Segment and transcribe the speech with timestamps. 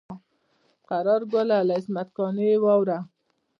[0.89, 2.99] قرار ګله له عصمت قانع یې واوره.